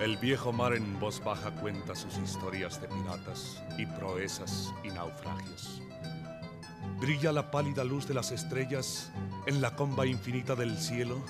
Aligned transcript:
El 0.00 0.16
viejo 0.16 0.52
mar 0.52 0.74
en 0.74 0.98
voz 0.98 1.22
baja 1.22 1.52
cuenta 1.60 1.94
sus 1.94 2.18
historias 2.18 2.80
de 2.80 2.88
piratas 2.88 3.62
y 3.78 3.86
proezas 3.86 4.74
y 4.82 4.88
naufragios. 4.88 5.80
Brilla 7.02 7.32
la 7.32 7.50
pálida 7.50 7.82
luz 7.82 8.06
de 8.06 8.14
las 8.14 8.30
estrellas 8.30 9.10
en 9.46 9.60
la 9.60 9.74
comba 9.74 10.06
infinita 10.06 10.54
del 10.54 10.78
cielo 10.78 11.20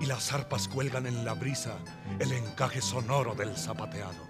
y 0.00 0.06
las 0.06 0.32
arpas 0.32 0.66
cuelgan 0.66 1.06
en 1.06 1.24
la 1.24 1.34
brisa 1.34 1.78
el 2.18 2.32
encaje 2.32 2.82
sonoro 2.82 3.36
del 3.36 3.56
zapateado. 3.56 4.26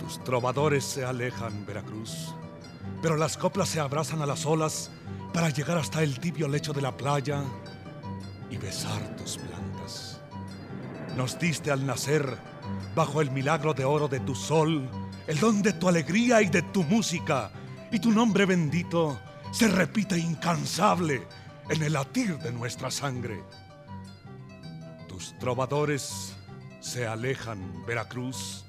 Tus 0.00 0.24
trovadores 0.24 0.84
se 0.84 1.04
alejan, 1.04 1.64
Veracruz, 1.64 2.34
pero 3.02 3.16
las 3.16 3.36
coplas 3.36 3.68
se 3.68 3.78
abrazan 3.78 4.20
a 4.20 4.26
las 4.26 4.46
olas 4.46 4.90
para 5.32 5.50
llegar 5.50 5.78
hasta 5.78 6.02
el 6.02 6.18
tibio 6.18 6.48
lecho 6.48 6.72
de 6.72 6.82
la 6.82 6.96
playa 6.96 7.44
y 8.50 8.56
besar 8.56 9.14
tus 9.14 9.38
plantas. 9.38 10.20
Nos 11.16 11.38
diste 11.38 11.70
al 11.70 11.86
nacer, 11.86 12.36
bajo 12.96 13.20
el 13.20 13.30
milagro 13.30 13.74
de 13.74 13.84
oro 13.84 14.08
de 14.08 14.18
tu 14.18 14.34
sol, 14.34 14.90
el 15.28 15.38
don 15.38 15.62
de 15.62 15.72
tu 15.74 15.88
alegría 15.88 16.42
y 16.42 16.48
de 16.48 16.62
tu 16.62 16.82
música, 16.82 17.52
y 17.90 17.98
tu 17.98 18.12
nombre 18.12 18.46
bendito 18.46 19.20
se 19.52 19.68
repite 19.68 20.18
incansable 20.18 21.26
en 21.68 21.82
el 21.82 21.92
latir 21.92 22.38
de 22.38 22.52
nuestra 22.52 22.90
sangre. 22.90 23.42
Tus 25.08 25.36
trovadores 25.38 26.34
se 26.80 27.06
alejan, 27.06 27.84
Veracruz, 27.86 28.64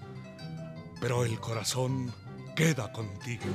pero 0.99 1.23
el 1.25 1.39
corazón 1.39 2.13
queda 2.55 2.91
contigo. 2.91 3.45